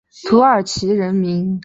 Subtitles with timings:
[0.27, 1.59] 土耳其人名的顺序是名前姓后。